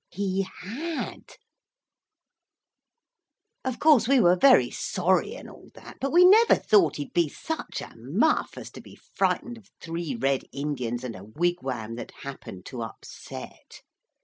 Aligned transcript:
He 0.09 0.47
had. 0.65 1.35
Of 3.63 3.77
course 3.77 4.07
we 4.07 4.19
were 4.19 4.35
very 4.35 4.71
sorry 4.71 5.35
and 5.35 5.47
all 5.47 5.69
that, 5.75 5.99
but 6.01 6.11
we 6.11 6.25
never 6.25 6.55
thought 6.55 6.95
he'd 6.95 7.13
be 7.13 7.29
such 7.29 7.81
a 7.83 7.93
muff 7.95 8.53
as 8.57 8.71
to 8.71 8.81
be 8.81 8.95
frightened 8.95 9.59
of 9.59 9.69
three 9.79 10.15
Red 10.15 10.45
Indians 10.51 11.03
and 11.03 11.15
a 11.15 11.23
wigwam 11.23 11.97
that 11.97 12.13
happened 12.23 12.65
to 12.65 12.81
upset. 12.81 13.83